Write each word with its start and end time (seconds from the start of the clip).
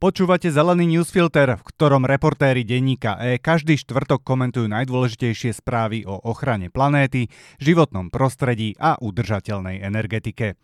Počúvate 0.00 0.48
Zelený 0.48 0.96
newsfilter, 0.96 1.60
v 1.60 1.66
ktorom 1.76 2.08
reportéri 2.08 2.64
denníka 2.64 3.20
E 3.20 3.36
každý 3.36 3.76
štvrtok 3.76 4.24
komentujú 4.24 4.64
najdôležitejšie 4.64 5.52
správy 5.52 6.08
o 6.08 6.16
ochrane 6.24 6.72
planéty, 6.72 7.28
životnom 7.60 8.08
prostredí 8.08 8.72
a 8.80 8.96
udržateľnej 8.96 9.84
energetike. 9.84 10.56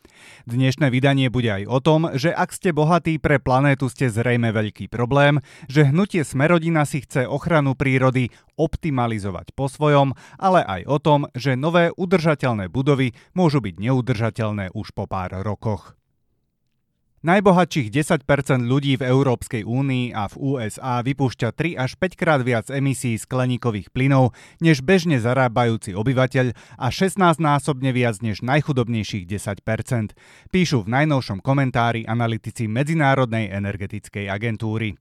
Dnešné 0.49 0.89
vydanie 0.89 1.29
bude 1.29 1.53
aj 1.53 1.69
o 1.69 1.79
tom, 1.85 2.09
že 2.17 2.33
ak 2.33 2.49
ste 2.49 2.73
bohatí, 2.73 3.21
pre 3.21 3.37
planétu 3.37 3.93
ste 3.93 4.09
zrejme 4.09 4.57
veľký 4.57 4.89
problém, 4.89 5.45
že 5.69 5.85
hnutie 5.85 6.25
Smerodina 6.25 6.89
si 6.89 7.05
chce 7.05 7.29
ochranu 7.29 7.77
prírody 7.77 8.33
optimalizovať 8.57 9.53
po 9.53 9.69
svojom, 9.69 10.17
ale 10.41 10.65
aj 10.65 10.89
o 10.89 10.97
tom, 10.97 11.29
že 11.37 11.61
nové 11.61 11.93
udržateľné 11.93 12.73
budovy 12.73 13.13
môžu 13.37 13.61
byť 13.61 13.85
neudržateľné 13.85 14.73
už 14.73 14.97
po 14.97 15.05
pár 15.05 15.37
rokoch. 15.45 15.93
Najbohatších 17.27 17.91
10% 17.91 18.23
ľudí 18.71 19.03
v 19.03 19.11
Európskej 19.11 19.67
únii 19.67 20.15
a 20.15 20.31
v 20.31 20.35
USA 20.47 21.03
vypúšťa 21.03 21.59
3 21.59 21.75
až 21.75 21.99
5 21.99 22.15
krát 22.15 22.39
viac 22.47 22.71
emisí 22.71 23.19
skleníkových 23.19 23.91
plynov 23.91 24.31
než 24.63 24.79
bežne 24.87 25.19
zarábajúci 25.19 25.91
obyvateľ 25.99 26.55
a 26.79 26.87
16-násobne 26.87 27.91
viac 27.91 28.23
než 28.23 28.47
najchudobnejších 28.47 29.27
10%, 29.27 30.15
píšu 30.55 30.87
v 30.87 30.89
najnovšom 31.03 31.43
komentári 31.43 32.07
analytici 32.07 32.71
Medzinárodnej 32.71 33.51
energetickej 33.51 34.31
agentúry. 34.31 34.95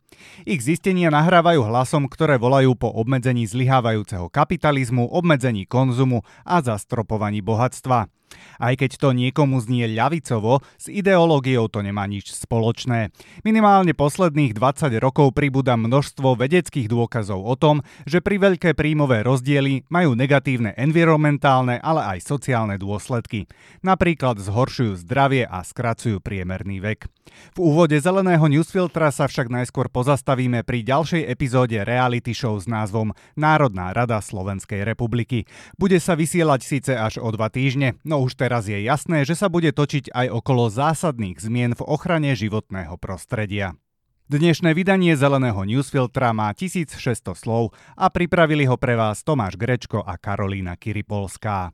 Ich 0.50 0.66
zistenia 0.66 1.14
nahrávajú 1.14 1.62
hlasom, 1.62 2.10
ktoré 2.10 2.42
volajú 2.42 2.74
po 2.74 2.90
obmedzení 2.90 3.46
zlyhávajúceho 3.46 4.34
kapitalizmu, 4.34 5.14
obmedzení 5.14 5.70
konzumu 5.70 6.26
a 6.42 6.58
zastropovaní 6.66 7.46
bohatstva. 7.46 8.10
Aj 8.58 8.74
keď 8.76 9.00
to 9.00 9.10
niekomu 9.12 9.60
znie 9.64 9.88
ľavicovo, 9.92 10.64
s 10.76 10.92
ideológiou 10.92 11.68
to 11.72 11.82
nemá 11.82 12.06
nič 12.06 12.34
spoločné. 12.36 13.10
Minimálne 13.42 13.96
posledných 13.96 14.56
20 14.58 14.92
rokov 15.00 15.34
pribúda 15.34 15.76
množstvo 15.76 16.38
vedeckých 16.40 16.92
dôkazov 16.92 17.42
o 17.44 17.56
tom, 17.56 17.82
že 18.04 18.20
pri 18.20 18.38
veľké 18.42 18.74
príjmové 18.76 19.24
rozdiely 19.24 19.88
majú 19.88 20.14
negatívne 20.14 20.76
environmentálne, 20.76 21.80
ale 21.80 22.18
aj 22.18 22.28
sociálne 22.28 22.76
dôsledky. 22.76 23.48
Napríklad 23.86 24.42
zhoršujú 24.42 25.00
zdravie 25.02 25.48
a 25.48 25.64
skracujú 25.64 26.20
priemerný 26.20 26.84
vek. 26.84 27.08
V 27.56 27.58
úvode 27.58 27.98
zeleného 27.98 28.46
newsfiltra 28.46 29.10
sa 29.10 29.26
však 29.26 29.50
najskôr 29.50 29.90
pozastavíme 29.90 30.62
pri 30.62 30.86
ďalšej 30.86 31.24
epizóde 31.26 31.82
reality 31.82 32.34
show 32.34 32.54
s 32.58 32.70
názvom 32.70 33.14
Národná 33.34 33.94
rada 33.94 34.22
Slovenskej 34.22 34.86
republiky. 34.86 35.50
Bude 35.80 35.98
sa 35.98 36.14
vysielať 36.14 36.62
síce 36.62 36.94
až 36.94 37.22
o 37.22 37.30
dva 37.34 37.50
týždne, 37.50 37.98
no 38.06 38.22
už 38.26 38.34
teraz 38.34 38.66
je 38.66 38.82
jasné, 38.82 39.22
že 39.22 39.38
sa 39.38 39.46
bude 39.54 39.70
točiť 39.70 40.10
aj 40.10 40.34
okolo 40.34 40.74
zásadných 40.74 41.38
zmien 41.38 41.78
v 41.78 41.86
ochrane 41.86 42.34
životného 42.34 42.98
prostredia. 42.98 43.78
Dnešné 44.26 44.74
vydanie 44.74 45.14
Zeleného 45.14 45.62
newsfiltra 45.62 46.34
má 46.34 46.50
1600 46.50 46.98
slov 47.38 47.78
a 47.94 48.10
pripravili 48.10 48.66
ho 48.66 48.74
pre 48.74 48.98
vás 48.98 49.22
Tomáš 49.22 49.54
Grečko 49.54 50.02
a 50.02 50.18
Karolína 50.18 50.74
Kiripolská. 50.82 51.70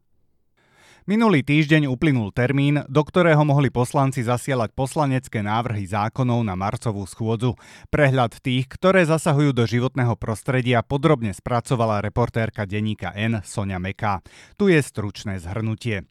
Minulý 1.08 1.41
týždeň 1.41 1.88
uplynul 1.88 2.30
termín, 2.35 2.83
do 2.86 3.02
ktorého 3.02 3.41
mohli 3.41 3.71
poslanci 3.71 4.21
zasielať 4.21 4.75
poslanecké 4.75 5.41
návrhy 5.41 5.88
zákonov 5.88 6.45
na 6.45 6.53
marcovú 6.53 7.08
schôdzu. 7.08 7.55
Prehľad 7.89 8.38
tých, 8.43 8.67
ktoré 8.67 9.08
zasahujú 9.08 9.55
do 9.55 9.63
životného 9.63 10.13
prostredia, 10.19 10.86
podrobne 10.86 11.33
spracovala 11.33 12.03
reportérka 12.03 12.67
denníka 12.69 13.15
N 13.15 13.41
Sonia 13.47 13.81
Meká. 13.81 14.21
Tu 14.59 14.75
je 14.75 14.80
stručné 14.83 15.41
zhrnutie. 15.41 16.05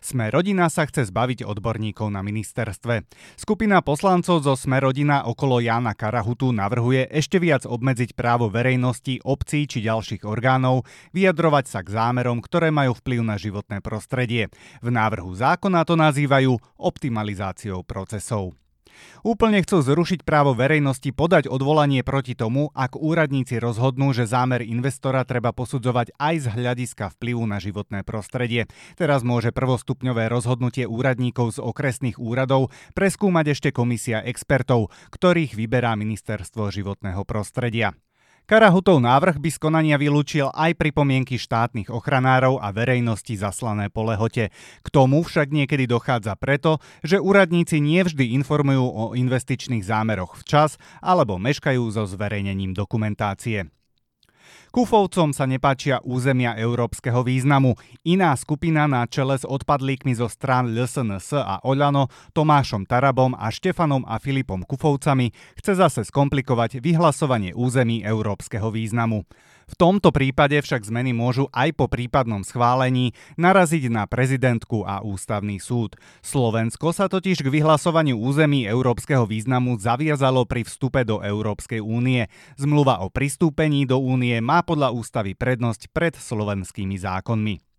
Sme 0.00 0.32
rodina 0.32 0.70
sa 0.70 0.88
chce 0.88 1.10
zbaviť 1.10 1.44
odborníkov 1.44 2.08
na 2.08 2.22
ministerstve. 2.24 3.04
Skupina 3.36 3.82
poslancov 3.82 4.46
zo 4.46 4.54
Sme 4.54 4.78
rodina 4.80 5.26
okolo 5.26 5.58
Jána 5.58 5.92
Karahutu 5.92 6.54
navrhuje 6.54 7.10
ešte 7.10 7.36
viac 7.42 7.66
obmedziť 7.66 8.14
právo 8.14 8.46
verejnosti, 8.48 9.20
obcí 9.26 9.66
či 9.66 9.84
ďalších 9.84 10.22
orgánov 10.22 10.86
vyjadrovať 11.12 11.64
sa 11.66 11.80
k 11.82 11.92
zámerom, 11.92 12.38
ktoré 12.38 12.70
majú 12.70 12.94
vplyv 12.96 13.20
na 13.26 13.36
životné 13.36 13.82
prostredie. 13.82 14.48
V 14.80 14.88
návrhu 14.88 15.34
zákona 15.34 15.82
to 15.82 15.98
nazývajú 15.98 16.54
optimalizáciou 16.78 17.82
procesov. 17.82 18.61
Úplne 19.22 19.62
chcú 19.62 19.82
zrušiť 19.82 20.26
právo 20.26 20.54
verejnosti 20.54 21.10
podať 21.14 21.46
odvolanie 21.46 22.02
proti 22.02 22.34
tomu, 22.34 22.74
ak 22.74 22.98
úradníci 22.98 23.58
rozhodnú, 23.62 24.10
že 24.10 24.28
zámer 24.28 24.66
investora 24.66 25.22
treba 25.22 25.54
posudzovať 25.54 26.14
aj 26.18 26.34
z 26.42 26.46
hľadiska 26.52 27.14
vplyvu 27.18 27.42
na 27.46 27.62
životné 27.62 28.02
prostredie. 28.02 28.68
Teraz 28.98 29.22
môže 29.22 29.54
prvostupňové 29.54 30.26
rozhodnutie 30.26 30.84
úradníkov 30.84 31.56
z 31.56 31.58
okresných 31.62 32.20
úradov 32.20 32.74
preskúmať 32.92 33.56
ešte 33.56 33.68
komisia 33.70 34.20
expertov, 34.22 34.92
ktorých 35.14 35.56
vyberá 35.56 35.94
Ministerstvo 35.96 36.68
životného 36.68 37.22
prostredia. 37.24 37.96
Karahutov 38.42 38.98
návrh 38.98 39.38
by 39.38 39.50
z 39.54 39.58
konania 39.62 39.94
vylúčil 39.94 40.50
aj 40.50 40.74
pripomienky 40.74 41.38
štátnych 41.38 41.94
ochranárov 41.94 42.58
a 42.58 42.74
verejnosti 42.74 43.38
zaslané 43.38 43.86
po 43.86 44.02
lehote. 44.02 44.50
K 44.82 44.88
tomu 44.90 45.22
však 45.22 45.54
niekedy 45.54 45.86
dochádza 45.86 46.34
preto, 46.34 46.82
že 47.06 47.22
úradníci 47.22 47.78
nevždy 47.78 48.34
informujú 48.34 48.82
o 48.82 49.04
investičných 49.14 49.86
zámeroch 49.86 50.34
včas 50.42 50.74
alebo 50.98 51.38
meškajú 51.38 51.86
so 51.94 52.02
zverejnením 52.02 52.74
dokumentácie. 52.74 53.70
Kufovcom 54.72 55.36
sa 55.36 55.44
nepáčia 55.44 56.00
územia 56.00 56.56
európskeho 56.56 57.20
významu. 57.20 57.76
Iná 58.08 58.32
skupina 58.34 58.88
na 58.88 59.04
čele 59.04 59.36
s 59.36 59.44
odpadlíkmi 59.44 60.16
zo 60.16 60.32
strán 60.32 60.72
LSNS 60.72 61.36
a 61.36 61.60
Oľano, 61.60 62.08
Tomášom 62.32 62.88
Tarabom 62.88 63.36
a 63.36 63.52
Štefanom 63.52 64.08
a 64.08 64.16
Filipom 64.16 64.64
Kufovcami 64.64 65.30
chce 65.60 65.76
zase 65.76 66.00
skomplikovať 66.08 66.80
vyhlasovanie 66.80 67.52
území 67.52 68.00
európskeho 68.00 68.72
významu. 68.72 69.28
V 69.72 69.80
tomto 69.80 70.12
prípade 70.12 70.60
však 70.60 70.84
zmeny 70.84 71.16
môžu 71.16 71.48
aj 71.48 71.72
po 71.72 71.88
prípadnom 71.88 72.44
schválení 72.44 73.16
naraziť 73.40 73.88
na 73.88 74.04
prezidentku 74.04 74.84
a 74.84 75.00
ústavný 75.00 75.56
súd. 75.56 75.96
Slovensko 76.20 76.92
sa 76.92 77.08
totiž 77.08 77.40
k 77.40 77.48
vyhlasovaniu 77.48 78.20
území 78.20 78.68
európskeho 78.68 79.24
významu 79.24 79.80
zaviazalo 79.80 80.44
pri 80.44 80.68
vstupe 80.68 81.08
do 81.08 81.24
Európskej 81.24 81.80
únie. 81.80 82.28
Zmluva 82.60 83.00
o 83.00 83.08
pristúpení 83.08 83.88
do 83.88 83.96
únie 83.96 84.36
má 84.44 84.60
podľa 84.60 84.92
ústavy 84.92 85.32
prednosť 85.32 85.88
pred 85.88 86.20
slovenskými 86.20 87.00
zákonmi. 87.00 87.71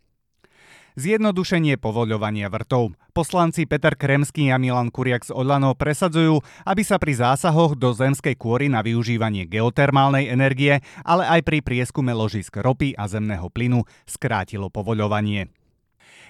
Zjednodušenie 0.94 1.82
povoľovania 1.82 2.54
vrtov. 2.54 2.94
Poslanci 3.18 3.66
Peter 3.66 3.98
Kremský 3.98 4.54
a 4.54 4.62
Milan 4.62 4.94
Kuriak 4.94 5.26
z 5.26 5.34
Odlano 5.34 5.74
presadzujú, 5.74 6.46
aby 6.70 6.86
sa 6.86 7.02
pri 7.02 7.18
zásahoch 7.18 7.74
do 7.74 7.98
zemskej 7.98 8.38
kôry 8.38 8.70
na 8.70 8.86
využívanie 8.86 9.50
geotermálnej 9.50 10.30
energie, 10.30 10.86
ale 11.02 11.26
aj 11.26 11.42
pri 11.50 11.66
prieskume 11.66 12.14
ložisk 12.14 12.62
ropy 12.62 12.94
a 12.94 13.10
zemného 13.10 13.50
plynu 13.50 13.90
skrátilo 14.06 14.70
povoľovanie. 14.70 15.63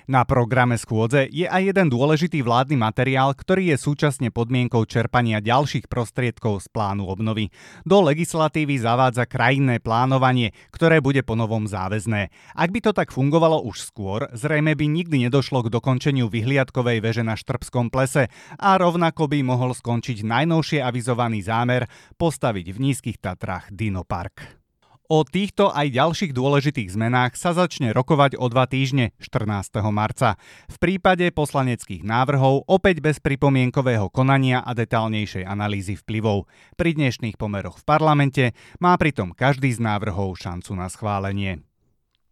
Na 0.04 0.28
programe 0.28 0.76
schôdze 0.76 1.32
je 1.32 1.48
aj 1.48 1.72
jeden 1.72 1.88
dôležitý 1.88 2.44
vládny 2.44 2.76
materiál, 2.76 3.32
ktorý 3.32 3.72
je 3.72 3.78
súčasne 3.80 4.36
podmienkou 4.36 4.84
čerpania 4.84 5.40
ďalších 5.40 5.88
prostriedkov 5.88 6.64
z 6.64 6.68
plánu 6.76 7.08
obnovy. 7.08 7.56
Do 7.88 8.04
legislatívy 8.04 8.84
zavádza 8.84 9.24
krajinné 9.24 9.80
plánovanie, 9.80 10.52
ktoré 10.76 11.00
bude 11.00 11.24
ponovom 11.24 11.72
záväzné. 11.72 12.36
Ak 12.52 12.70
by 12.76 12.80
to 12.84 12.92
tak 12.92 13.16
fungovalo 13.16 13.64
už 13.64 13.80
skôr, 13.80 14.28
zrejme 14.36 14.76
by 14.76 14.86
nikdy 14.92 15.28
nedošlo 15.30 15.64
k 15.64 15.72
dokončeniu 15.72 16.28
vyhliadkovej 16.28 17.00
veže 17.00 17.24
na 17.24 17.40
Štrbskom 17.40 17.88
plese 17.88 18.28
a 18.60 18.70
rovnako 18.76 19.32
by 19.32 19.40
mohol 19.40 19.72
skončiť 19.72 20.28
najnovšie 20.28 20.80
avizovaný 20.84 21.40
zámer 21.46 21.88
postaviť 22.20 22.76
v 22.76 22.78
Nízkych 22.92 23.24
Tatrách 23.24 23.72
Dinopark. 23.72 24.63
O 25.12 25.28
týchto 25.28 25.68
aj 25.68 26.00
ďalších 26.00 26.32
dôležitých 26.32 26.96
zmenách 26.96 27.36
sa 27.36 27.52
začne 27.52 27.92
rokovať 27.92 28.40
o 28.40 28.48
dva 28.48 28.64
týždne 28.72 29.12
14. 29.20 29.84
marca. 29.92 30.40
V 30.72 30.80
prípade 30.80 31.28
poslaneckých 31.36 32.08
návrhov 32.08 32.64
opäť 32.72 33.04
bez 33.04 33.20
pripomienkového 33.20 34.08
konania 34.08 34.64
a 34.64 34.72
detálnejšej 34.72 35.44
analýzy 35.44 36.00
vplyvov. 36.00 36.48
Pri 36.80 36.96
dnešných 36.96 37.36
pomeroch 37.36 37.84
v 37.84 37.88
parlamente 37.88 38.44
má 38.80 38.96
pritom 38.96 39.36
každý 39.36 39.76
z 39.76 39.84
návrhov 39.84 40.40
šancu 40.40 40.72
na 40.72 40.88
schválenie. 40.88 41.60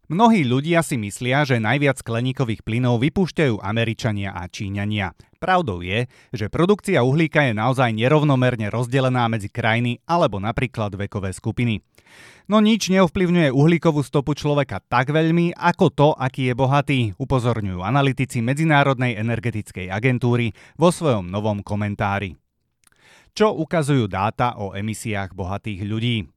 Mnohí 0.08 0.48
ľudia 0.48 0.80
si 0.80 0.96
myslia, 0.96 1.44
že 1.44 1.60
najviac 1.60 2.00
skleníkových 2.00 2.64
plynov 2.64 3.04
vypúšťajú 3.04 3.60
Američania 3.60 4.32
a 4.32 4.48
Číňania. 4.48 5.12
Pravdou 5.42 5.82
je, 5.82 6.06
že 6.30 6.54
produkcia 6.54 7.02
uhlíka 7.02 7.42
je 7.50 7.58
naozaj 7.58 7.98
nerovnomerne 7.98 8.70
rozdelená 8.70 9.26
medzi 9.26 9.50
krajiny 9.50 9.98
alebo 10.06 10.38
napríklad 10.38 10.94
vekové 10.94 11.34
skupiny. 11.34 11.82
No 12.46 12.62
nič 12.62 12.94
neovplyvňuje 12.94 13.50
uhlíkovú 13.50 14.06
stopu 14.06 14.38
človeka 14.38 14.86
tak 14.86 15.10
veľmi, 15.10 15.58
ako 15.58 15.86
to, 15.90 16.10
aký 16.14 16.52
je 16.52 16.54
bohatý, 16.54 17.00
upozorňujú 17.18 17.82
analytici 17.82 18.38
Medzinárodnej 18.46 19.18
energetickej 19.18 19.90
agentúry 19.90 20.54
vo 20.78 20.94
svojom 20.94 21.26
novom 21.26 21.66
komentári. 21.66 22.38
Čo 23.34 23.58
ukazujú 23.58 24.06
dáta 24.06 24.62
o 24.62 24.78
emisiách 24.78 25.34
bohatých 25.34 25.82
ľudí? 25.90 26.30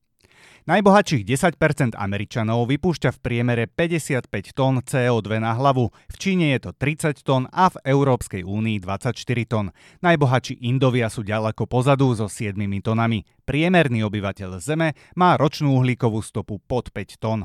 Najbohatších 0.64 1.28
10% 1.28 1.92
Američanov 1.92 2.72
vypúšťa 2.72 3.12
v 3.12 3.18
priemere 3.20 3.64
55 3.68 4.32
tón 4.56 4.80
CO2 4.80 5.36
na 5.36 5.52
hlavu, 5.52 5.92
v 5.92 6.16
Číne 6.16 6.56
je 6.56 6.64
to 6.64 6.70
30 6.72 7.20
tón 7.20 7.44
a 7.52 7.68
v 7.68 7.84
Európskej 7.84 8.48
únii 8.48 8.80
24 8.80 9.12
tón. 9.44 9.76
Najbohatší 10.00 10.64
Indovia 10.64 11.12
sú 11.12 11.20
ďaleko 11.20 11.68
pozadu 11.68 12.16
so 12.16 12.32
7 12.32 12.56
tónami. 12.80 13.28
Priemerný 13.44 14.08
obyvateľ 14.08 14.56
Zeme 14.56 14.96
má 15.12 15.36
ročnú 15.36 15.76
uhlíkovú 15.84 16.24
stopu 16.24 16.56
pod 16.64 16.88
5 16.96 17.20
tón. 17.20 17.44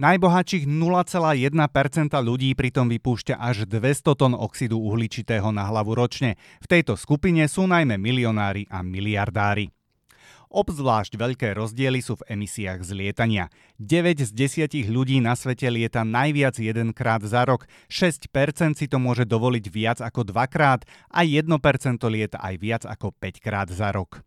Najbohatších 0.00 0.64
0,1% 0.64 1.52
ľudí 2.16 2.56
pritom 2.56 2.88
vypúšťa 2.88 3.36
až 3.36 3.68
200 3.68 4.16
tón 4.16 4.32
oxidu 4.32 4.80
uhličitého 4.80 5.52
na 5.52 5.68
hlavu 5.68 5.92
ročne. 5.92 6.40
V 6.64 6.66
tejto 6.80 6.96
skupine 6.96 7.44
sú 7.44 7.68
najmä 7.68 8.00
milionári 8.00 8.64
a 8.72 8.80
miliardári. 8.80 9.68
Obzvlášť 10.48 11.20
veľké 11.20 11.52
rozdiely 11.52 12.00
sú 12.00 12.16
v 12.24 12.32
emisiách 12.32 12.80
z 12.80 12.96
lietania. 12.96 13.52
9 13.76 14.24
z 14.24 14.32
10 14.72 14.88
ľudí 14.88 15.20
na 15.20 15.36
svete 15.36 15.68
lieta 15.68 16.08
najviac 16.08 16.56
jedenkrát 16.56 17.20
za 17.20 17.44
rok, 17.44 17.68
6% 17.92 18.32
si 18.80 18.88
to 18.88 18.96
môže 18.96 19.28
dovoliť 19.28 19.64
viac 19.68 19.98
ako 20.00 20.32
dvakrát 20.32 20.88
a 21.12 21.20
1% 21.20 21.44
lieta 22.08 22.40
aj 22.40 22.54
viac 22.56 22.82
ako 22.88 23.12
5 23.12 23.44
krát 23.44 23.68
za 23.68 23.92
rok. 23.92 24.24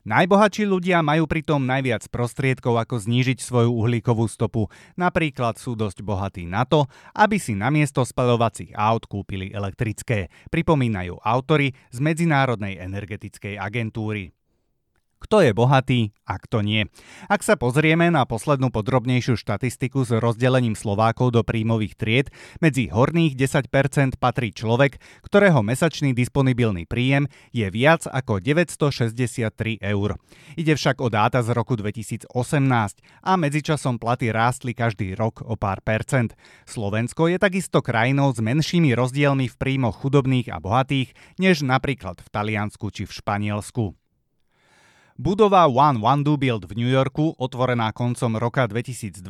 Najbohatší 0.00 0.64
ľudia 0.64 1.04
majú 1.04 1.28
pritom 1.28 1.60
najviac 1.60 2.08
prostriedkov, 2.08 2.80
ako 2.80 3.04
znížiť 3.04 3.36
svoju 3.40 3.68
uhlíkovú 3.68 4.24
stopu. 4.32 4.72
Napríklad 4.96 5.60
sú 5.60 5.76
dosť 5.76 6.00
bohatí 6.00 6.48
na 6.48 6.64
to, 6.64 6.88
aby 7.12 7.36
si 7.36 7.52
namiesto 7.52 8.00
spalovacích 8.00 8.72
aut 8.76 9.04
kúpili 9.04 9.52
elektrické, 9.52 10.32
pripomínajú 10.48 11.20
autory 11.20 11.76
z 11.92 12.00
Medzinárodnej 12.00 12.80
energetickej 12.80 13.60
agentúry 13.60 14.32
kto 15.20 15.44
je 15.44 15.52
bohatý 15.52 16.00
a 16.24 16.40
kto 16.40 16.64
nie. 16.64 16.88
Ak 17.28 17.44
sa 17.44 17.54
pozrieme 17.60 18.08
na 18.08 18.24
poslednú 18.24 18.72
podrobnejšiu 18.72 19.36
štatistiku 19.36 20.02
s 20.08 20.16
rozdelením 20.16 20.74
Slovákov 20.74 21.36
do 21.36 21.44
príjmových 21.44 21.94
tried, 21.94 22.26
medzi 22.58 22.88
horných 22.88 23.36
10% 23.36 24.16
patrí 24.16 24.50
človek, 24.50 24.96
ktorého 25.22 25.60
mesačný 25.60 26.16
disponibilný 26.16 26.88
príjem 26.88 27.28
je 27.52 27.68
viac 27.68 28.08
ako 28.08 28.40
963 28.40 29.78
eur. 29.84 30.16
Ide 30.56 30.74
však 30.74 31.04
o 31.04 31.12
dáta 31.12 31.44
z 31.44 31.52
roku 31.52 31.76
2018 31.76 32.32
a 33.20 33.32
medzičasom 33.36 34.00
platy 34.00 34.32
rástli 34.32 34.72
každý 34.72 35.12
rok 35.12 35.44
o 35.44 35.54
pár 35.60 35.84
percent. 35.84 36.32
Slovensko 36.64 37.28
je 37.28 37.36
takisto 37.36 37.84
krajinou 37.84 38.32
s 38.32 38.40
menšími 38.40 38.96
rozdielmi 38.96 39.52
v 39.52 39.58
príjmoch 39.60 40.00
chudobných 40.00 40.48
a 40.48 40.58
bohatých, 40.62 41.12
než 41.36 41.60
napríklad 41.60 42.24
v 42.24 42.28
Taliansku 42.32 42.88
či 42.88 43.04
v 43.04 43.12
Španielsku. 43.12 44.00
Budova 45.20 45.68
One 45.68 46.00
Wandu 46.00 46.40
Build 46.40 46.64
v 46.64 46.80
New 46.80 46.88
Yorku, 46.88 47.36
otvorená 47.36 47.92
koncom 47.92 48.40
roka 48.40 48.64
2020, 48.64 49.20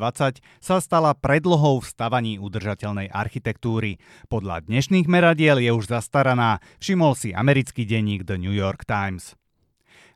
sa 0.63 0.77
stala 0.79 1.19
predlohou 1.19 1.83
v 1.83 1.91
stavaní 1.91 2.39
udržateľnej 2.39 3.11
architektúry. 3.11 3.99
Podľa 4.31 4.71
dnešných 4.71 5.11
meradiel 5.11 5.59
je 5.59 5.75
už 5.75 5.91
zastaraná, 5.91 6.63
všimol 6.79 7.19
si 7.19 7.35
americký 7.35 7.91
denník 7.91 8.23
The 8.23 8.39
New 8.39 8.55
York 8.55 8.87
Times. 8.87 9.40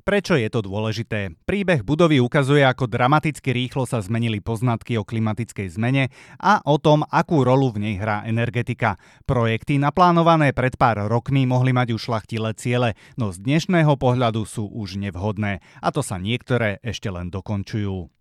Prečo 0.05 0.37
je 0.37 0.53
to 0.53 0.61
dôležité? 0.61 1.33
Príbeh 1.49 1.81
budovy 1.81 2.21
ukazuje, 2.21 2.61
ako 2.61 2.85
dramaticky 2.85 3.57
rýchlo 3.57 3.89
sa 3.89 4.05
zmenili 4.05 4.37
poznatky 4.37 5.01
o 5.01 5.03
klimatickej 5.09 5.81
zmene 5.81 6.13
a 6.37 6.61
o 6.61 6.77
tom, 6.77 7.09
akú 7.09 7.41
rolu 7.41 7.73
v 7.73 7.89
nej 7.89 7.97
hrá 7.97 8.21
energetika. 8.29 9.01
Projekty 9.25 9.81
naplánované 9.81 10.53
pred 10.53 10.77
pár 10.77 11.09
rokmi 11.09 11.49
mohli 11.49 11.73
mať 11.73 11.97
už 11.97 12.13
šlachtile 12.13 12.53
ciele, 12.53 13.01
no 13.17 13.33
z 13.33 13.41
dnešného 13.49 13.97
pohľadu 13.97 14.45
sú 14.45 14.69
už 14.69 15.01
nevhodné 15.01 15.65
a 15.81 15.89
to 15.89 16.05
sa 16.05 16.21
niektoré 16.21 16.85
ešte 16.85 17.09
len 17.09 17.33
dokončujú. 17.33 18.13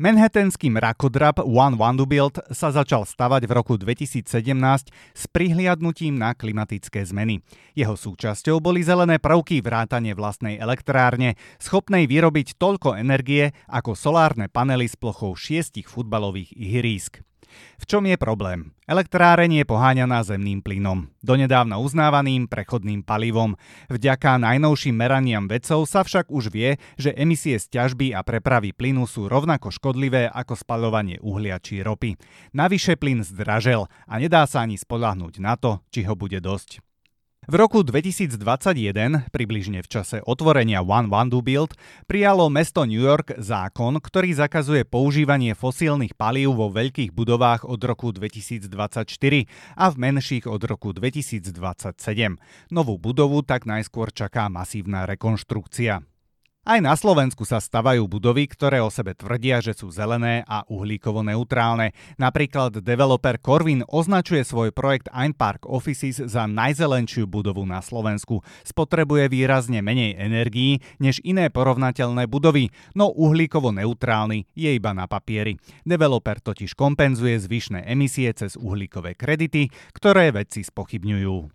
Manhattanský 0.00 0.72
mrakodrap 0.72 1.44
One 1.44 1.76
Vanderbilt 1.76 2.40
sa 2.48 2.72
začal 2.72 3.04
stavať 3.04 3.44
v 3.44 3.52
roku 3.52 3.76
2017 3.76 4.24
s 5.12 5.24
prihliadnutím 5.28 6.16
na 6.16 6.32
klimatické 6.32 7.04
zmeny. 7.04 7.44
Jeho 7.76 7.92
súčasťou 8.00 8.64
boli 8.64 8.80
zelené 8.80 9.20
prvky 9.20 9.60
vrátane 9.60 10.16
vlastnej 10.16 10.56
elektrárne, 10.56 11.36
schopnej 11.60 12.08
vyrobiť 12.08 12.56
toľko 12.56 12.96
energie 12.96 13.52
ako 13.68 13.92
solárne 13.92 14.48
panely 14.48 14.88
s 14.88 14.96
plochou 14.96 15.36
šiestich 15.36 15.92
futbalových 15.92 16.56
ihrísk. 16.56 17.20
V 17.80 17.84
čom 17.88 18.04
je 18.04 18.18
problém? 18.20 18.76
Elektráreň 18.84 19.62
je 19.62 19.64
poháňaná 19.64 20.20
zemným 20.26 20.60
plynom, 20.60 21.08
donedávna 21.22 21.78
uznávaným 21.78 22.50
prechodným 22.50 23.06
palivom. 23.06 23.54
Vďaka 23.88 24.36
najnovším 24.42 24.98
meraniam 24.98 25.46
vedcov 25.46 25.86
sa 25.86 26.02
však 26.02 26.28
už 26.28 26.50
vie, 26.50 26.76
že 26.98 27.14
emisie 27.14 27.56
z 27.56 27.70
ťažby 27.70 28.12
a 28.12 28.26
prepravy 28.26 28.74
plynu 28.74 29.06
sú 29.06 29.30
rovnako 29.30 29.70
škodlivé 29.70 30.26
ako 30.26 30.58
spaľovanie 30.58 31.22
uhlia 31.22 31.62
či 31.62 31.86
ropy. 31.86 32.18
Navyše 32.50 32.98
plyn 32.98 33.22
zdražel 33.22 33.86
a 34.10 34.14
nedá 34.18 34.42
sa 34.50 34.66
ani 34.66 34.74
spolahnúť 34.74 35.38
na 35.38 35.54
to, 35.54 35.78
či 35.94 36.02
ho 36.04 36.18
bude 36.18 36.42
dosť. 36.42 36.89
V 37.48 37.56
roku 37.56 37.80
2021, 37.80 38.36
približne 39.32 39.80
v 39.80 39.88
čase 39.88 40.20
otvorenia 40.20 40.84
One 40.84 41.08
Wandu 41.08 41.40
Build, 41.40 41.72
prijalo 42.04 42.52
mesto 42.52 42.84
New 42.84 43.00
York 43.00 43.32
zákon, 43.40 43.96
ktorý 43.96 44.36
zakazuje 44.36 44.84
používanie 44.84 45.56
fosílnych 45.56 46.12
palív 46.20 46.60
vo 46.60 46.68
veľkých 46.68 47.16
budovách 47.16 47.64
od 47.64 47.80
roku 47.80 48.12
2024 48.12 48.68
a 49.72 49.84
v 49.88 49.96
menších 49.96 50.44
od 50.44 50.62
roku 50.68 50.92
2027. 50.92 51.96
Novú 52.68 53.00
budovu 53.00 53.40
tak 53.40 53.64
najskôr 53.64 54.12
čaká 54.12 54.52
masívna 54.52 55.08
rekonštrukcia. 55.08 56.09
Aj 56.60 56.76
na 56.76 56.92
Slovensku 56.92 57.48
sa 57.48 57.56
stavajú 57.56 58.04
budovy, 58.04 58.44
ktoré 58.44 58.84
o 58.84 58.92
sebe 58.92 59.16
tvrdia, 59.16 59.64
že 59.64 59.72
sú 59.72 59.88
zelené 59.88 60.44
a 60.44 60.60
uhlíkovo 60.68 61.24
neutrálne. 61.24 61.96
Napríklad 62.20 62.84
developer 62.84 63.40
Corvin 63.40 63.80
označuje 63.88 64.44
svoj 64.44 64.68
projekt 64.68 65.08
Einpark 65.08 65.64
Offices 65.64 66.20
za 66.20 66.44
najzelenšiu 66.44 67.24
budovu 67.24 67.64
na 67.64 67.80
Slovensku. 67.80 68.44
Spotrebuje 68.60 69.32
výrazne 69.32 69.80
menej 69.80 70.20
energií 70.20 70.84
než 71.00 71.24
iné 71.24 71.48
porovnateľné 71.48 72.28
budovy, 72.28 72.68
no 72.92 73.08
uhlíkovo 73.08 73.72
neutrálny 73.72 74.44
je 74.52 74.76
iba 74.76 74.92
na 74.92 75.08
papieri. 75.08 75.56
Developer 75.88 76.44
totiž 76.44 76.76
kompenzuje 76.76 77.40
zvyšné 77.40 77.88
emisie 77.88 78.28
cez 78.36 78.60
uhlíkové 78.60 79.16
kredity, 79.16 79.72
ktoré 79.96 80.28
vedci 80.28 80.60
spochybňujú. 80.60 81.48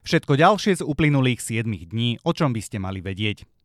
Všetko 0.00 0.32
ďalšie 0.32 0.80
z 0.80 0.82
uplynulých 0.88 1.44
7 1.44 1.68
dní, 1.68 2.16
o 2.24 2.32
čom 2.32 2.56
by 2.56 2.64
ste 2.64 2.80
mali 2.80 3.04
vedieť. 3.04 3.57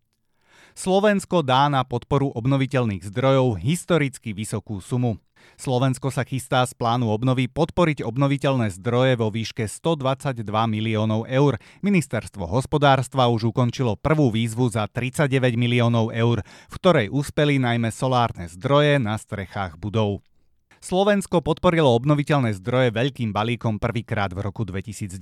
Slovensko 0.73 1.45
dá 1.45 1.69
na 1.69 1.85
podporu 1.85 2.33
obnoviteľných 2.33 3.05
zdrojov 3.05 3.61
historicky 3.61 4.33
vysokú 4.33 4.81
sumu. 4.81 5.21
Slovensko 5.53 6.09
sa 6.09 6.25
chystá 6.25 6.65
z 6.65 6.73
plánu 6.73 7.13
obnovy 7.13 7.45
podporiť 7.45 8.01
obnoviteľné 8.01 8.73
zdroje 8.73 9.13
vo 9.21 9.29
výške 9.29 9.69
122 9.69 10.41
miliónov 10.65 11.29
eur. 11.29 11.61
Ministerstvo 11.85 12.49
hospodárstva 12.49 13.29
už 13.29 13.53
ukončilo 13.53 13.93
prvú 13.93 14.33
výzvu 14.33 14.73
za 14.73 14.89
39 14.89 15.53
miliónov 15.53 16.09
eur, 16.09 16.41
v 16.41 16.75
ktorej 16.81 17.13
úspeli 17.13 17.61
najmä 17.61 17.93
solárne 17.93 18.49
zdroje 18.49 18.97
na 18.97 19.13
strechách 19.13 19.77
budov. 19.77 20.25
Slovensko 20.83 21.39
podporilo 21.39 21.95
obnoviteľné 21.95 22.59
zdroje 22.59 22.91
veľkým 22.91 23.31
balíkom 23.31 23.79
prvýkrát 23.79 24.35
v 24.35 24.43
roku 24.43 24.67
2009. 24.67 25.15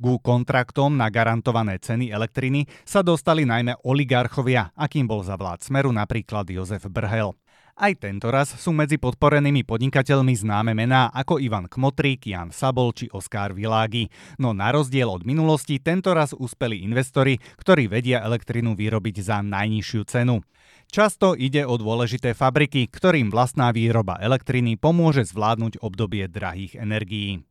Ku 0.00 0.16
kontraktom 0.24 0.96
na 0.96 1.12
garantované 1.12 1.76
ceny 1.76 2.08
elektriny 2.08 2.64
sa 2.88 3.04
dostali 3.04 3.44
najmä 3.44 3.76
oligarchovia, 3.84 4.72
akým 4.72 5.04
bol 5.04 5.20
za 5.20 5.36
vlád 5.36 5.60
Smeru 5.60 5.92
napríklad 5.92 6.48
Jozef 6.48 6.88
Brhel. 6.88 7.36
Aj 7.76 7.92
tento 7.92 8.32
raz 8.32 8.56
sú 8.56 8.72
medzi 8.72 8.96
podporenými 8.96 9.60
podnikateľmi 9.68 10.32
známe 10.32 10.72
mená 10.72 11.12
ako 11.12 11.36
Ivan 11.36 11.68
Kmotrík, 11.68 12.24
Jan 12.24 12.48
Sabol 12.48 12.96
či 12.96 13.04
Oskar 13.12 13.52
Világi. 13.52 14.08
No 14.40 14.56
na 14.56 14.72
rozdiel 14.72 15.04
od 15.04 15.28
minulosti 15.28 15.76
tento 15.76 16.16
raz 16.16 16.32
úspeli 16.32 16.80
investori, 16.80 17.36
ktorí 17.36 17.92
vedia 17.92 18.24
elektrinu 18.24 18.72
vyrobiť 18.72 19.20
za 19.20 19.44
najnižšiu 19.44 20.02
cenu. 20.08 20.40
Často 20.88 21.36
ide 21.36 21.68
o 21.68 21.76
dôležité 21.76 22.32
fabriky, 22.32 22.88
ktorým 22.88 23.28
vlastná 23.28 23.68
výroba 23.76 24.16
elektriny 24.24 24.80
pomôže 24.80 25.28
zvládnuť 25.28 25.84
obdobie 25.84 26.32
drahých 26.32 26.80
energií. 26.80 27.44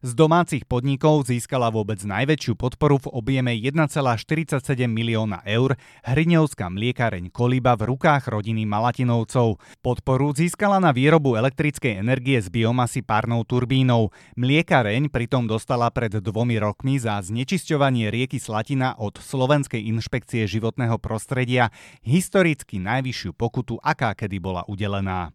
Z 0.00 0.16
domácich 0.16 0.64
podnikov 0.64 1.28
získala 1.28 1.68
vôbec 1.68 2.00
najväčšiu 2.00 2.56
podporu 2.56 3.00
v 3.00 3.12
objeme 3.12 3.52
1,47 3.56 4.60
milióna 4.88 5.42
eur 5.48 5.74
hriňovská 6.06 6.68
mliekareň 6.68 7.32
Koliba 7.32 7.74
v 7.74 7.90
rukách 7.90 8.28
rodiny 8.28 8.68
Malatinovcov. 8.68 9.58
Podporu 9.80 10.36
získala 10.36 10.78
na 10.78 10.92
výrobu 10.92 11.40
elektrickej 11.40 11.98
energie 11.98 12.38
z 12.38 12.52
biomasy 12.52 13.00
párnou 13.00 13.42
turbínou. 13.48 14.12
Mliekareň 14.36 15.08
pritom 15.08 15.48
dostala 15.48 15.88
pred 15.88 16.12
dvomi 16.12 16.60
rokmi 16.60 17.00
za 17.00 17.18
znečisťovanie 17.24 18.12
rieky 18.12 18.36
Slatina 18.36 18.94
od 19.00 19.16
Slovenskej 19.18 19.82
inšpekcie 19.88 20.44
životného 20.44 21.00
prostredia 21.00 21.72
historicky 22.04 22.76
najvyššiu 22.78 23.32
pokutu, 23.32 23.80
aká 23.80 24.12
kedy 24.12 24.36
bola 24.36 24.62
udelená. 24.68 25.32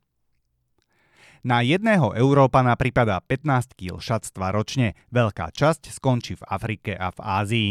Na 1.45 1.61
jedného 1.61 2.17
Európana 2.17 2.73
pripadá 2.73 3.21
15 3.21 3.77
kg 3.77 4.01
šatstva 4.01 4.49
ročne, 4.49 4.97
veľká 5.13 5.53
časť 5.53 5.93
skončí 5.93 6.41
v 6.41 6.43
Afrike 6.49 6.97
a 6.97 7.13
v 7.13 7.19
Ázii. 7.21 7.69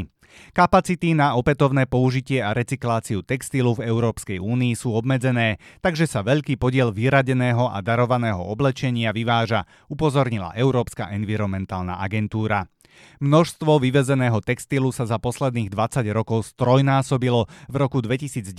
Kapacity 0.55 1.19
na 1.19 1.35
opätovné 1.35 1.91
použitie 1.91 2.39
a 2.39 2.55
recykláciu 2.55 3.27
textilu 3.27 3.75
v 3.75 3.91
Európskej 3.91 4.39
únii 4.39 4.79
sú 4.79 4.95
obmedzené, 4.95 5.59
takže 5.83 6.07
sa 6.07 6.23
veľký 6.23 6.55
podiel 6.55 6.95
vyradeného 6.95 7.67
a 7.67 7.83
darovaného 7.83 8.47
oblečenia 8.47 9.11
vyváža, 9.11 9.67
upozornila 9.91 10.55
Európska 10.55 11.11
environmentálna 11.11 11.99
agentúra. 11.99 12.71
Množstvo 13.19 13.83
vyvezeného 13.83 14.39
textilu 14.45 14.93
sa 14.95 15.09
za 15.09 15.19
posledných 15.19 15.73
20 15.73 16.07
rokov 16.15 16.55
strojnásobilo. 16.55 17.51
V 17.67 17.75
roku 17.75 17.99
2019 17.99 18.55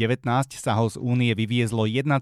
sa 0.60 0.76
ho 0.76 0.92
z 0.92 1.00
únie 1.00 1.32
vyviezlo 1.32 1.88
1,7 1.88 2.20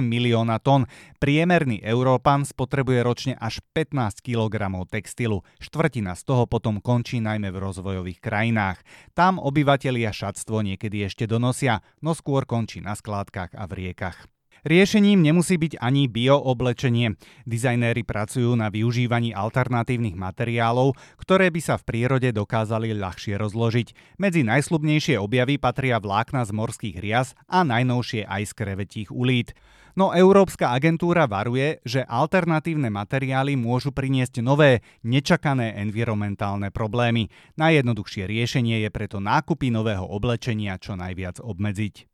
milióna 0.00 0.56
tón. 0.64 0.88
Priemerný 1.20 1.84
Európan 1.84 2.48
spotrebuje 2.48 3.00
ročne 3.04 3.34
až 3.36 3.60
15 3.76 4.24
kg 4.24 4.72
textilu. 4.88 5.44
Štvrtina 5.60 6.16
z 6.16 6.22
toho 6.24 6.48
potom 6.48 6.80
končí 6.80 7.20
najmä 7.20 7.52
v 7.52 7.60
rozvojových 7.60 8.24
krajinách. 8.24 8.80
Tam 9.12 9.36
obyvatelia 9.36 10.14
šatstvo 10.14 10.64
niekedy 10.64 11.04
ešte 11.04 11.28
donosia, 11.28 11.84
no 12.00 12.16
skôr 12.16 12.48
končí 12.48 12.80
na 12.80 12.96
skládkach 12.96 13.52
a 13.52 13.68
v 13.68 13.72
riekach. 13.84 14.31
Riešením 14.62 15.18
nemusí 15.26 15.58
byť 15.58 15.82
ani 15.82 16.06
biooblečenie. 16.06 17.18
Dizajnéri 17.42 18.06
pracujú 18.06 18.54
na 18.54 18.70
využívaní 18.70 19.34
alternatívnych 19.34 20.14
materiálov, 20.14 20.94
ktoré 21.18 21.50
by 21.50 21.58
sa 21.58 21.74
v 21.74 21.86
prírode 21.90 22.30
dokázali 22.30 22.94
ľahšie 22.94 23.42
rozložiť. 23.42 24.18
Medzi 24.22 24.46
najslubnejšie 24.46 25.18
objavy 25.18 25.58
patria 25.58 25.98
vlákna 25.98 26.46
z 26.46 26.54
morských 26.54 26.96
rias 27.02 27.34
a 27.50 27.66
najnovšie 27.66 28.22
aj 28.22 28.42
z 28.46 28.52
krevetích 28.54 29.10
ulít. 29.10 29.50
No 29.98 30.14
Európska 30.14 30.70
agentúra 30.70 31.26
varuje, 31.26 31.82
že 31.82 32.06
alternatívne 32.06 32.86
materiály 32.86 33.58
môžu 33.58 33.90
priniesť 33.90 34.46
nové, 34.46 34.86
nečakané 35.02 35.74
environmentálne 35.82 36.70
problémy. 36.70 37.34
Najjednoduchšie 37.58 38.30
riešenie 38.30 38.78
je 38.86 38.90
preto 38.94 39.18
nákupy 39.18 39.74
nového 39.74 40.06
oblečenia 40.06 40.78
čo 40.78 40.94
najviac 40.94 41.42
obmedziť. 41.42 42.11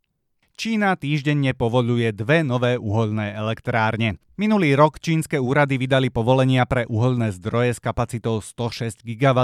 Čína 0.59 0.99
týždenne 0.99 1.55
povoluje 1.55 2.11
dve 2.11 2.43
nové 2.43 2.75
uholné 2.75 3.31
elektrárne. 3.31 4.19
Minulý 4.35 4.75
rok 4.75 4.99
čínske 4.99 5.39
úrady 5.39 5.79
vydali 5.79 6.11
povolenia 6.11 6.67
pre 6.67 6.83
uholné 6.91 7.31
zdroje 7.31 7.79
s 7.79 7.81
kapacitou 7.83 8.43
106 8.43 9.07
GW, 9.07 9.39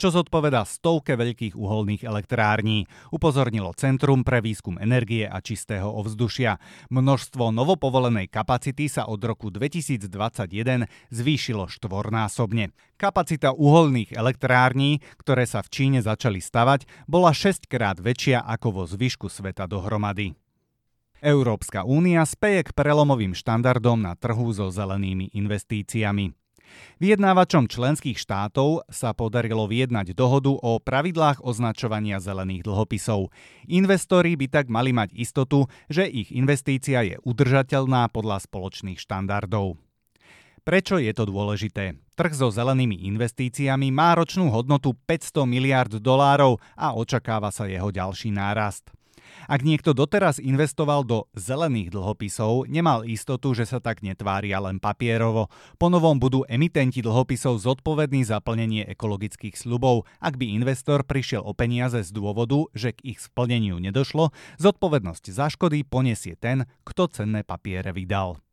čo 0.00 0.08
zodpoveda 0.08 0.64
stovke 0.64 1.12
veľkých 1.12 1.52
uholných 1.60 2.08
elektrární, 2.08 2.88
upozornilo 3.12 3.76
Centrum 3.76 4.24
pre 4.24 4.40
výskum 4.40 4.80
energie 4.80 5.28
a 5.28 5.44
čistého 5.44 5.92
ovzdušia. 5.92 6.56
Množstvo 6.88 7.52
novopovolenej 7.52 8.32
kapacity 8.32 8.88
sa 8.88 9.12
od 9.12 9.20
roku 9.28 9.52
2021 9.52 10.08
zvýšilo 11.12 11.68
štvornásobne. 11.68 12.72
Kapacita 12.96 13.52
uholných 13.52 14.16
elektrární, 14.16 15.04
ktoré 15.20 15.44
sa 15.44 15.60
v 15.60 15.68
Číne 15.68 16.00
začali 16.00 16.40
stavať, 16.40 16.88
bola 17.04 17.36
6 17.36 17.68
krát 17.68 18.00
väčšia 18.00 18.40
ako 18.40 18.68
vo 18.72 18.82
zvyšku 18.88 19.28
sveta 19.28 19.68
dohromady. 19.68 20.45
Európska 21.24 21.88
únia 21.88 22.24
speje 22.28 22.68
k 22.68 22.74
prelomovým 22.76 23.32
štandardom 23.32 24.04
na 24.04 24.12
trhu 24.16 24.52
so 24.52 24.68
zelenými 24.68 25.32
investíciami. 25.32 26.36
Vyjednávačom 27.00 27.68
členských 27.68 28.16
štátov 28.16 28.88
sa 28.88 29.12
podarilo 29.12 29.68
vyjednať 29.68 30.12
dohodu 30.12 30.52
o 30.52 30.82
pravidlách 30.82 31.44
označovania 31.44 32.20
zelených 32.20 32.66
dlhopisov. 32.66 33.32
Investori 33.68 34.36
by 34.36 34.46
tak 34.48 34.66
mali 34.68 34.92
mať 34.92 35.12
istotu, 35.16 35.68
že 35.88 36.08
ich 36.08 36.32
investícia 36.32 37.04
je 37.04 37.16
udržateľná 37.22 38.08
podľa 38.12 38.44
spoločných 38.44 39.00
štandardov. 39.00 39.76
Prečo 40.66 40.98
je 40.98 41.14
to 41.14 41.30
dôležité? 41.30 41.94
Trh 42.18 42.32
so 42.34 42.50
zelenými 42.50 43.06
investíciami 43.06 43.94
má 43.94 44.18
ročnú 44.18 44.50
hodnotu 44.50 44.98
500 45.06 45.46
miliard 45.46 45.92
dolárov 45.94 46.58
a 46.74 46.90
očakáva 46.98 47.54
sa 47.54 47.70
jeho 47.70 47.94
ďalší 47.94 48.34
nárast. 48.34 48.90
Ak 49.46 49.66
niekto 49.66 49.92
doteraz 49.92 50.40
investoval 50.40 51.04
do 51.04 51.28
zelených 51.36 51.92
dlhopisov, 51.92 52.70
nemal 52.70 53.04
istotu, 53.04 53.52
že 53.52 53.68
sa 53.68 53.82
tak 53.82 54.00
netvária 54.00 54.56
len 54.62 54.80
papierovo. 54.80 55.52
Po 55.76 55.86
novom 55.92 56.16
budú 56.16 56.48
emitenti 56.48 57.04
dlhopisov 57.04 57.60
zodpovední 57.60 58.24
za 58.24 58.40
plnenie 58.40 58.86
ekologických 58.86 59.58
sľubov. 59.58 60.08
Ak 60.22 60.40
by 60.40 60.56
investor 60.56 61.02
prišiel 61.04 61.44
o 61.44 61.52
peniaze 61.52 62.00
z 62.06 62.10
dôvodu, 62.14 62.70
že 62.72 62.94
k 62.94 63.16
ich 63.16 63.20
splneniu 63.20 63.82
nedošlo, 63.82 64.32
zodpovednosť 64.62 65.24
za 65.34 65.52
škody 65.52 65.82
poniesie 65.82 66.38
ten, 66.38 66.64
kto 66.86 67.10
cenné 67.10 67.42
papiere 67.42 67.90
vydal. 67.90 68.45